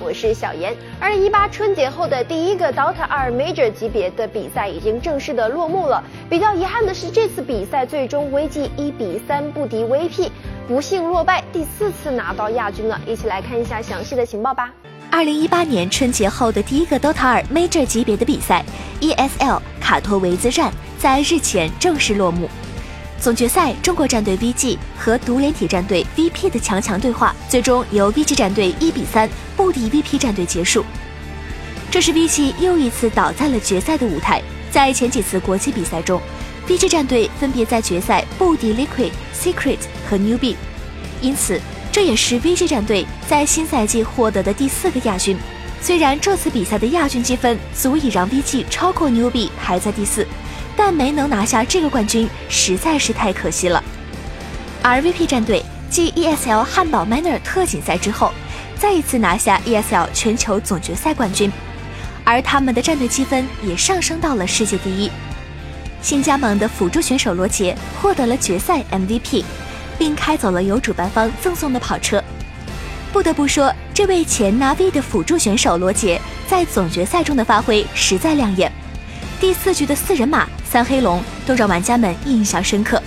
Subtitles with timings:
[0.00, 0.74] 我是小严。
[1.00, 6.02] 二零一八春节后的第一个 Dota 二 Major 级别的比赛已经正式的落幕了。
[6.28, 10.28] 比较遗憾的是，这次比赛最终 VG 一比三不敌 VP，
[10.68, 13.00] 不幸落败，第四次拿到亚军了。
[13.06, 14.70] 一起来看一下详细的情报吧。
[15.10, 18.64] 二零一八年春节后的第一个 Dota 二 Major 级别的比赛
[19.00, 22.48] ESL 卡托维兹站在日前正式落幕。
[23.22, 30.84] 总决赛，中国战队 VG 和独联体战队 VP 的强强对话，最终由 VG 战队一比三不敌 VP 战队结束。
[31.88, 34.42] 这是 VG 又一次倒在了决赛的舞台。
[34.72, 36.20] 在前几次国际比赛中
[36.66, 39.78] ，VG 战队分别在决赛不敌 Liquid、Secret
[40.10, 40.56] 和 Newbie，
[41.20, 41.60] 因此
[41.92, 45.38] 这也是 VG 战队在新赛季获得的第四个亚军。
[45.80, 50.26] 虽然这次比赛的亚军积分足以让 VG 超过 Newbie 排在第四。
[50.76, 53.82] 但没能拿下这个冠军实在是太可惜了。
[54.82, 58.32] 而 VP 战队继 ESL 汉堡 Manor 特锦赛之后，
[58.76, 61.52] 再一次拿下 ESL 全球总决赛冠军，
[62.24, 65.10] 而他们的战队积分也上升到了世界第一。
[66.00, 69.44] 新加盟的辅助选手罗杰获得了决赛 MVP，
[69.96, 72.20] 并开走了由主办方赠送的跑车。
[73.12, 78.71] 不得不说，这位前 Navi 的辅助选手罗杰在总决赛中的发挥实在亮眼。
[79.42, 80.48] 第四局的四人马。
[80.64, 83.02] 三黑龙都让玩家们印象深刻。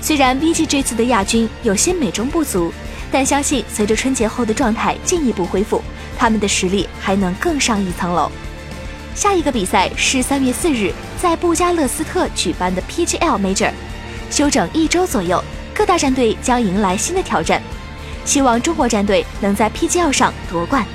[0.00, 2.72] 虽然 BG 这次的亚军有些美中不足，
[3.10, 5.82] 但相信随着春节后的状态进一步恢复，
[6.16, 8.30] 他们的实力还能更上一层楼。
[9.16, 13.72] 下一个比赛是三月四日在布加勒斯特举办的 PGL Major，
[14.30, 15.42] 休整一周左右，
[15.74, 17.60] 各大战队将迎来新的挑战。
[18.24, 20.86] 希望中国战队能在 PGL 上夺冠。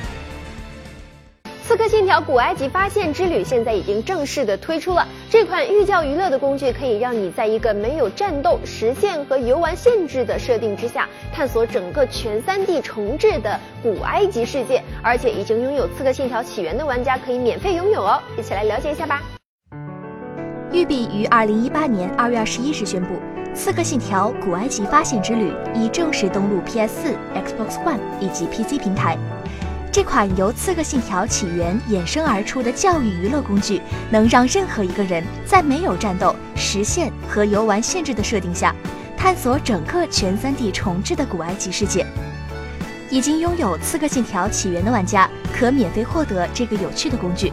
[2.08, 5.06] 条：古埃及发现之旅现在已经正式的推出了。
[5.30, 14.82] 这款寓教于乐的工具可以让你在一个没有战斗、实现和游玩限制的设定之下，探索整个全 3D 重置的古埃及世界。
[15.04, 18.18] 而且已经拥有《刺客信条：起源》的玩家可以免费拥有哦！
[18.40, 19.22] 一起来了解一下吧。
[20.72, 23.16] 育碧于2018年2月21日宣布，
[23.54, 29.18] 《刺客信条：古埃及发现之旅》已正式登陆 PS4、Xbox One 以及 PC 平台。
[29.98, 33.82] 这款由《刺客信条：起源》衍生而出的教育娱乐工具，
[34.12, 38.76] 能让任何一个人在没有战斗、实现和游玩限制的设定下，
[39.18, 42.06] 探索整个全 3D 重置的古埃及世界。
[43.10, 47.52] 已经拥有《刺客信条：起源》的玩家可免费获得这个有趣的工具。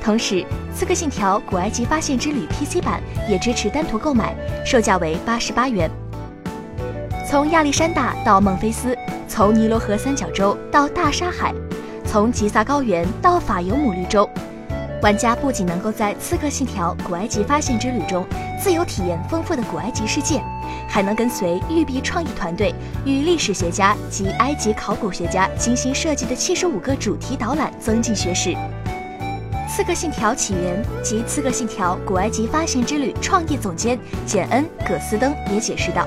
[0.00, 0.36] 同时，
[0.72, 4.32] 《刺客信条：古埃及发现之旅》PC 版也支持单独购买，
[4.64, 5.90] 售价为八十八元。
[7.28, 8.96] 从亚历山大到孟菲斯。
[9.26, 11.52] 从尼罗河三角洲到大沙海，
[12.14, 14.30] 从吉萨高原到法尤姆绿洲，
[15.02, 18.24] 玩家不仅能够在《刺客信条：古埃及发现之旅》中
[18.56, 20.40] 自由体验丰富的古埃及世界，
[20.88, 22.72] 还能跟随育碧创意团队
[23.04, 28.50] 与历史学家及埃及考古学家精心设计的七十五个主题导览增进学识。
[29.68, 36.06] 《刺客信条：起源》及《刺客信条：古埃及发现之旅》创意总监简恩·葛斯登也解释道。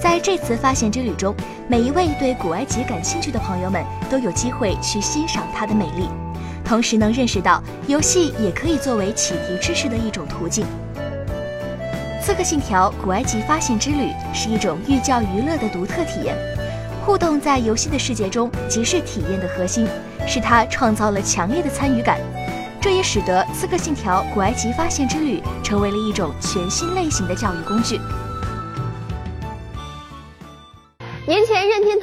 [0.00, 1.34] 在这次发现之旅中，
[1.68, 6.08] 每一位对古埃及感兴趣的朋友们都有机会去欣赏它的美丽，
[6.64, 10.66] 同时能认识到游戏也可以作为启迪知识的一种途径。
[12.20, 16.34] 刺客信条：古埃及发现之旅是一种寓教于乐的独特体验，
[17.04, 19.86] 互动在游戏的世界中即是体验的核心，
[20.26, 22.18] 使它创造了强烈的参与感。
[22.80, 27.98] 这也使得刺客信条：古埃及发现之旅成为了一种全新类型的教育工具。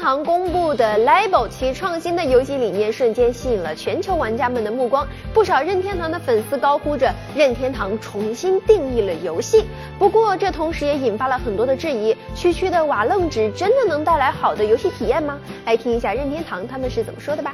[0.01, 9.63] 堂公布的 Label 其创新的游戏理念瞬间吸引了全球玩家们的目光，不少任天堂的粉丝高呼着“任天堂重新定义了游戏”。
[9.99, 15.37] 不过，这同时也引发了很多的质疑：区区的瓦楞纸真的能带来好的游戏体验吗？
[15.65, 17.53] 来听一下任天堂他们是怎么说的吧。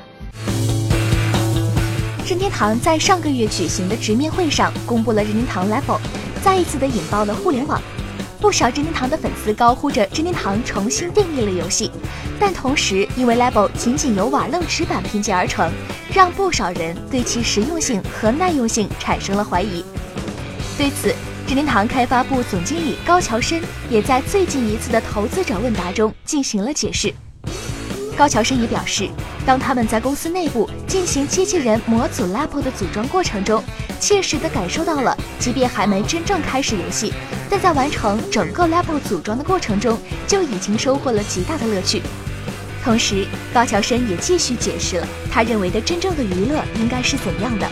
[2.25, 5.99] 任天堂在上个月举行的直面会上公布了任天堂 Label，
[6.41, 7.81] 再一次的引爆了互联网。
[8.39, 11.91] 不少任天堂的粉丝高呼着“任天堂重新定义了游戏”，
[12.39, 15.71] 但同时因为 Level 仅仅由瓦楞纸板拼接而成，
[16.13, 19.83] 让不少人对其实用性和耐用性产生了怀疑。
[20.77, 21.07] 对此，
[21.47, 27.11] 任天堂开发部总经理高桥伸也在最近一次的投资者问答中进行了解释。
[28.17, 29.07] 高桥伸也表示，
[29.45, 33.63] 当他们在公司内部进行机器人模组 Label 的组装过程中，
[33.99, 37.13] 切实地感受到了，即便还没真正开始游戏。
[37.47, 42.01] 但在完成整个 level 组装的过程中，就已经收获了极大的乐趣。
[42.83, 47.69] 同时，高桥伸也继续解释了他认为的真正的娱乐应该是怎样的。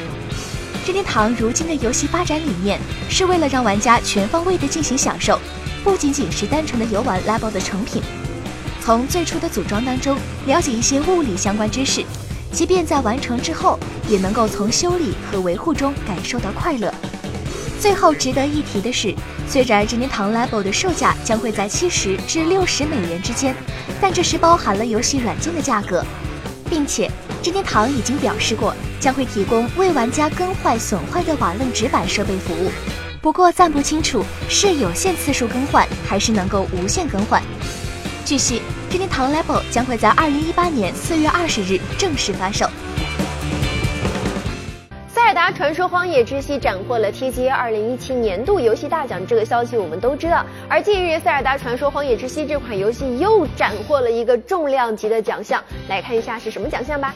[0.86, 5.40] 任天堂如今的游戏发展理念是为了让玩家全方位的进行享受，
[5.84, 8.04] 不仅仅是单纯的游玩 level 的成品。
[8.86, 10.16] 从最初的组装当中
[10.46, 12.06] 了解一些物理相关知识，
[12.52, 16.94] 即便在完成之后，也能够从修理和维护中感受到快乐。
[17.80, 19.12] 最后值得一提的是，
[19.50, 23.56] 虽然任天堂 Labo 的售价将会在七十至六十美元之间，
[24.00, 26.06] 但这是包含了游戏软件的价格，
[26.70, 27.10] 并且
[27.44, 32.70] 任天堂已经表示过将会提供为玩家更换损坏的瓦楞纸板设备服务。
[33.20, 37.42] 不过暂不清楚是有限次数更换，还是能够无限更换。
[38.26, 42.66] 据悉，任天堂 Labo 将会在二零一八年四月二十日正式发售。
[45.08, 50.44] 塞尔达传说：荒野之息斩获了 TGA 二零一七年度游戏大奖，这个消息我们都知道。
[50.68, 57.14] 而近日，塞尔达传说：荒野之息这款游戏又斩获了一个重量级的奖项，来看一下是什么奖项吧。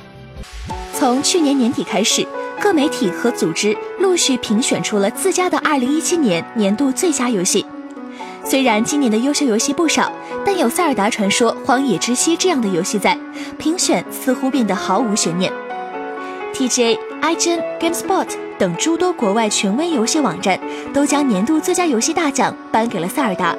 [0.93, 2.23] 从去年年底开始，
[2.59, 7.65] 各媒体和组织陆续评选出了自家的二零一七年年度最佳游戏。
[8.49, 10.11] 虽然今年的优秀游戏不少，
[10.43, 13.15] 但有《塞尔达传说：荒野之息》这样的游戏在，
[13.59, 15.53] 评选似乎变得毫无悬念。
[16.51, 18.25] TGA、IGN、GameSpot
[18.57, 20.59] 等诸多国外权威游戏网站
[20.91, 23.55] 都将年度最佳游戏大奖颁给了塞尔达，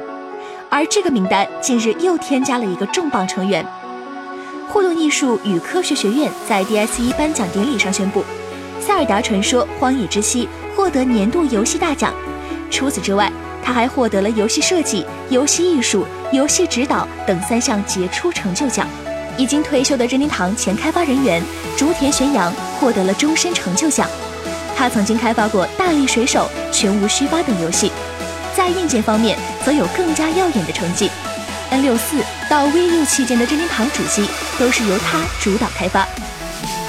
[0.68, 3.64] 而这个名单近日又添加了一个重磅成员。
[4.70, 8.22] 互动艺术与科学学院在 DSE 颁奖典礼上宣布，
[8.80, 12.12] 《塞尔达传说：荒野之息》获得年度游戏大奖。
[12.72, 13.32] 除此之外，
[13.70, 18.84] 他还获得了游戏设计、游戏艺术、游戏指导等三项杰出成就奖。
[19.38, 21.40] 已经退休的任天堂前开发人员
[21.76, 24.08] 竹田玄阳获得了终身成就奖。
[24.76, 27.92] 他曾经开发过《大力水手》《全无虚发》等游戏，
[28.56, 31.08] 在硬件方面则有更加耀眼的成绩。
[31.70, 34.28] N64 到 VU 期间的任天堂主机
[34.58, 36.04] 都是由他主导开发。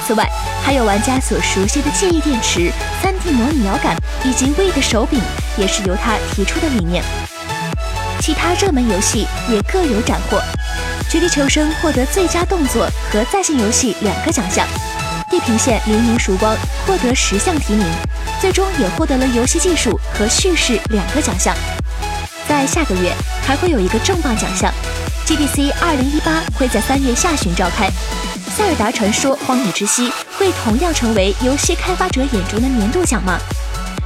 [0.04, 0.28] 此外，
[0.64, 2.72] 还有玩家所熟悉的记忆电池、
[3.04, 5.20] 3D 模拟摇杆以及 V 的手柄，
[5.56, 7.02] 也是由他提出的理念。
[8.20, 10.40] 其他热门游戏也各有斩获。
[11.08, 14.66] 绝地求生获得最佳动作和在线游戏两个奖项，
[15.28, 16.56] 地平线：黎明曙光
[16.86, 17.86] 获得十项提名，
[18.40, 21.54] 最终也获得了游戏技术和叙事两个奖项。
[22.48, 23.12] 在下个月
[23.46, 24.72] 还会有一个重磅奖项
[25.26, 27.90] ，GDC 2018会在三月下旬召开。
[28.56, 33.38] 塞尔达传说：荒野之息会同样成为游戏开发者眼中的年度奖吗？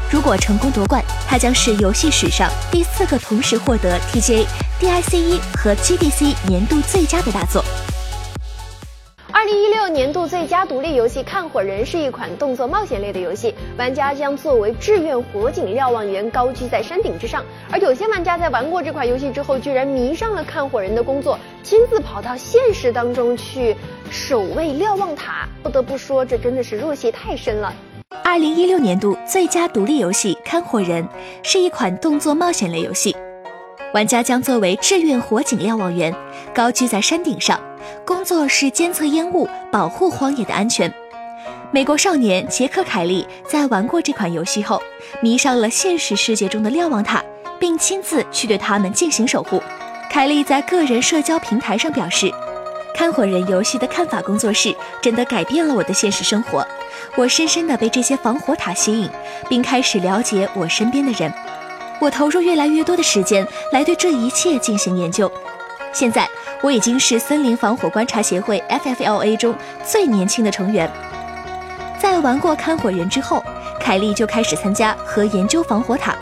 [0.09, 4.47] 如果成功夺冠，它将是游戏史上第四个同时获得 TGA、
[4.81, 7.65] DICE 和 GDC 年度最佳的大作。
[9.33, 17.45] 二零一六年度最佳独立游戏《看火人》是一款动作冒险类的游戏，玩家将作为志愿火警瞭望员高居在山顶之上。
[17.71, 23.77] 而有些玩家在玩过这款游戏之后，居然迷上了看火人的工作，亲自跑到现实当中去
[24.09, 25.49] 守卫瞭望塔。
[25.65, 27.73] 不得不说，这真的是入戏太深了。
[28.37, 31.03] 二零一六年度最佳独立游戏《看火人》
[31.43, 33.17] 是一款动作冒险类游戏，
[33.95, 36.15] 玩家将作为志愿火警瞭望员，
[36.55, 37.59] 高居在山顶上，
[38.05, 40.93] 工作是监测烟雾，保护荒野的安全。
[41.71, 44.83] 美国少年杰克·凯利在玩过这款游戏后，
[45.23, 47.25] 迷上了现实世界中的瞭望塔，
[47.59, 49.63] 并亲自去对他们进行守护。
[50.11, 52.31] 凯利在个人社交平台上表示。
[52.97, 56.67] 看火人游戏的看法工作室真的改变了我的现实生活，
[57.15, 59.11] 我深深的被这些防火塔吸引，
[59.51, 61.31] 并开始了解我身边的人。
[62.01, 65.31] 我投入越来越多的时间来对这一切进行研究。
[65.93, 66.27] 现在
[66.63, 70.91] 我已经是森林防火观察协会 （FFLA） 中最年轻的成员。
[71.99, 73.45] 在玩过看火人之后，
[73.79, 76.17] 凯莉就开始参加和研究防火塔。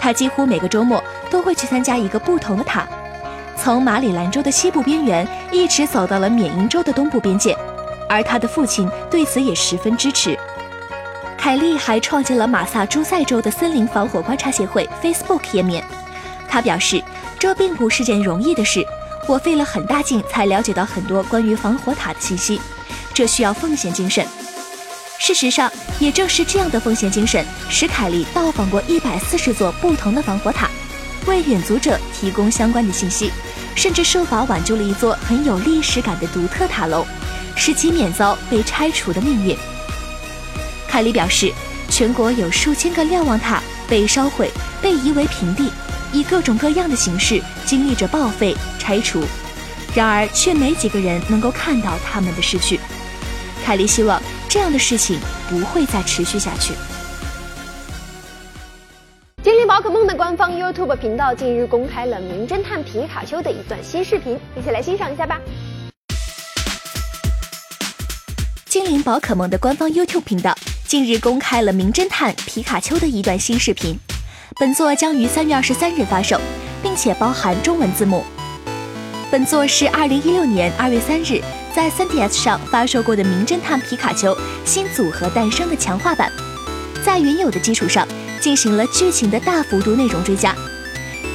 [0.00, 2.88] 他几乎每个周末都会去参加一个不同的塔。
[3.68, 7.54] 从马里兰州的西部边缘一直走到了缅因州的东部边界，
[8.08, 10.34] 而他的父亲对此也十分支持。
[11.36, 15.84] 凯利还创建了马萨诸塞州的森林防火观察协会 Facebook 页面。
[16.48, 17.04] 他表示，
[17.38, 18.82] 这并不是件容易的事，
[19.26, 22.58] 我费了很大劲才了解到很多关于防火塔的信息，
[23.12, 24.26] 这需要奉献精神。
[25.18, 30.70] 事实上，也正是这样的奉献精神，使凯利到访过一百四十座不同的防火塔，
[31.26, 33.30] 为远足者提供相关的信息。
[33.78, 37.06] 甚至设法挽救了一座很有历史感的独特塔楼，
[37.54, 39.56] 使其免遭被拆除的命运。
[40.88, 41.52] 凯利表示，
[41.88, 44.50] 全国有数千个瞭望塔被烧毁、
[44.82, 45.70] 被夷为平地，
[46.12, 49.22] 以各种各样的形式经历着报废、拆除，
[49.94, 52.80] 然而却没几个人能够看到他们的逝去。
[53.64, 56.72] 凯利希望这样的事情不会再持续下去。
[60.28, 65.40] 官方 YouTube 频道近日公开了名侦探皮卡丘的一段新视频，一起来欣赏一下吧。
[68.66, 70.54] 精灵宝可梦的官方 YouTube 频道
[70.84, 73.98] 近日公开了名侦探皮卡丘的一段新视频，
[74.60, 76.38] 本作将于三月二十三日发售，
[76.82, 78.22] 并且包含中文字幕。
[79.30, 81.42] 本作是2016年2月3日
[81.74, 84.34] 在 3DS 上发售过的《名侦探皮卡丘》
[84.66, 86.30] 新组合诞生的强化版，
[87.02, 88.06] 在原有的基础上
[88.38, 90.54] 进行了剧情的大幅度内容追加。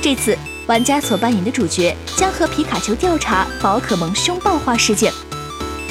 [0.02, 5.12] 这次玩家所扮演的主角将和皮卡丘调查宝可梦凶暴化事件，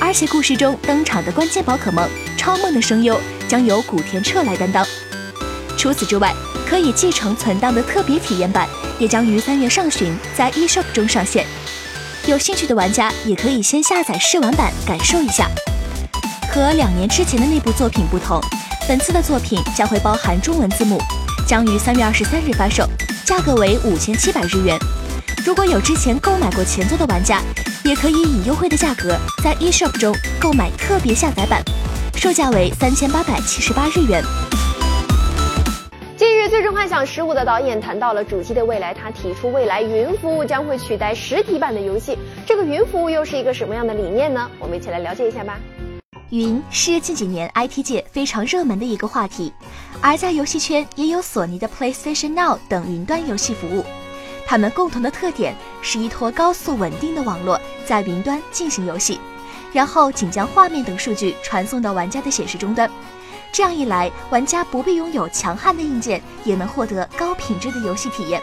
[0.00, 4.84] 而且故事中登场的关键宝可梦超梦的声优将由古田彻来担当。
[5.78, 6.34] 除此之外，
[6.66, 11.46] 可以继承存档的特别体验版也将于三月上旬在 eShop 中上线。
[12.26, 15.48] 有兴趣的玩家也可以先下载试玩版感受一下。
[16.52, 18.40] 和两年之前的那部作品不同，
[18.88, 20.98] 本次的作品将会包含中文字幕，
[21.46, 22.84] 将于三月二十三日发售，
[23.24, 24.76] 价格为五千七百日元。
[25.46, 27.40] 如果有之前购买过前作的玩家，
[27.84, 31.62] 也可以以优惠的价格在 eShop 中购买特别下载版，
[32.16, 34.20] 售价为三千八百七十八日元。
[36.16, 42.18] 《近日最终幻想十五》的导演谈到了主机的未来，他提出未来云服务将会取代实体版的游戏。
[42.44, 44.50] 这个云服务又是一个什么样的理念呢？
[44.58, 45.56] 我们一起来了解一下吧。
[46.32, 49.52] 云是近几年 IT 界非常热门的一个话题，
[50.00, 53.84] 而在游戏圈也有索尼的 PlayStation Now 等云端游戏服务。
[54.46, 59.20] 它们共同的特点是依托高速稳定的网络在云端进行游戏，
[59.74, 62.90] 然后仅将画面等数据传送到玩家的显示终端。
[63.52, 68.40] 这样一来，玩家不必拥有强悍的硬件，也能获得高品质的游戏体验。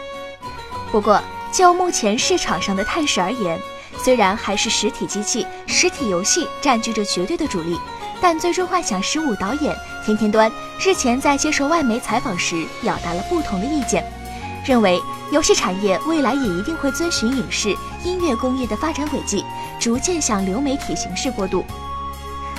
[0.92, 1.20] 不过，
[1.50, 3.58] 就目前市场上的态势而言，
[4.02, 7.78] 虽然还是实体机器、实体游戏占据着绝对的主力，
[8.20, 14.04] 但《最终幻想十五》导演田田端日前在接受外媒采访时表达了不同的意见，
[14.64, 19.44] 认为游戏产业未来也一定会遵循影视、音乐工业的发展轨迹，
[19.78, 21.64] 逐渐向流媒体形式过渡。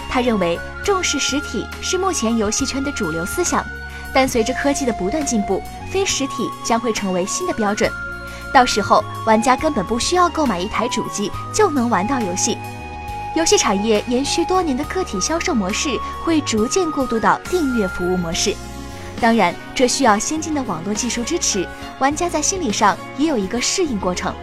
[0.09, 3.65] 他认为重视实体是目前游戏圈的主流思想，
[4.13, 7.89] 但随着科技的不断进步，非实体将会成为新的标准。
[8.53, 12.57] 到时候，玩家根本不需要购买一台主机就能玩到游戏。
[13.35, 18.53] 游戏产业延续多年的个体销售模式会逐渐过渡到订阅服务模式。
[19.21, 21.65] 当然，这需要先进的网络技术支持，
[21.99, 24.33] 玩家在心理上也有一个适应过程。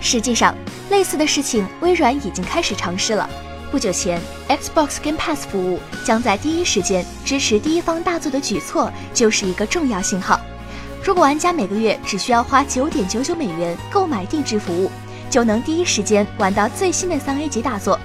[0.00, 0.54] 实际上，
[0.90, 3.28] 类似的事情微软已经开始尝试了。
[3.70, 10.38] 不久前，Xbox Game Pass 服务将在第一时间支持第一方大作的举措，就是一个重要信号。
[11.02, 14.90] 如果玩家每个月只需要花九点九九美元购买定制服务，
[15.30, 17.98] 就能第一时间玩到最新的三 A 级大作，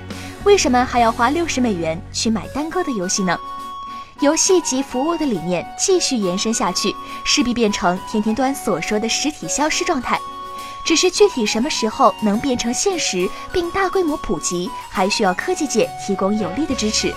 [0.45, 3.37] 为什么还要花六十美元去买单个的游戏呢？
[4.21, 10.17] 游戏及服务的理念继续延伸下去，势必变成天天端所说的实体消失状态。
[10.85, 17.13] 只是具体什么时候能变成现实并大规模普及，还需要科技界提供有力的支持。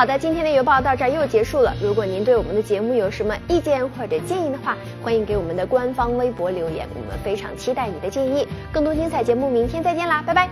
[0.00, 1.76] 好的，今天的邮报到这儿又结束了。
[1.78, 8.48] 如果您对我们的节目有什么意见或者建议的话，欢迎给我们的官方微博留言，我们非常期待你的建议。
[8.72, 10.48] 更多精彩节目，明天再见啦，拜拜。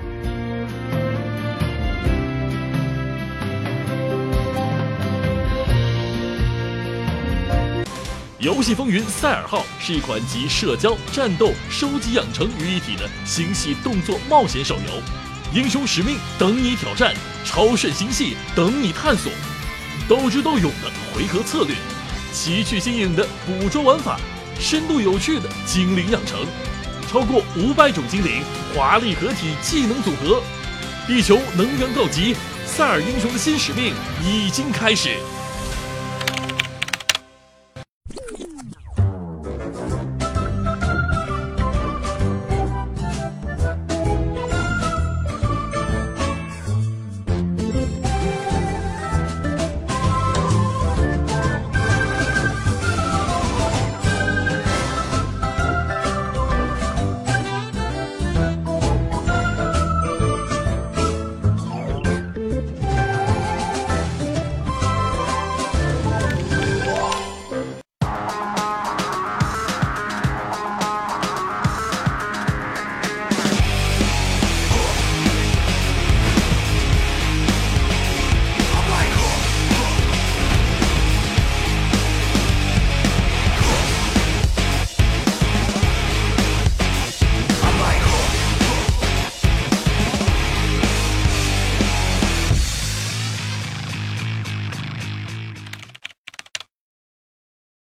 [8.39, 15.03] 游戏风云赛尔号是一款集社交、战斗、收集、养成于一体的星系动作冒险手游，
[15.55, 19.33] 英雄使命等你挑战，超炫星系等你探索，
[20.07, 21.75] 斗智斗勇的回合策略，
[22.35, 24.21] 奇趣新颖的捕捉玩法，
[24.61, 26.41] 深度有趣的精灵养成，
[27.11, 28.43] 超过五百种精灵
[28.75, 30.43] 华丽合体技能组合，
[31.07, 32.37] 地球能源告急，
[32.67, 35.17] 赛尔英雄的新使命已经开始。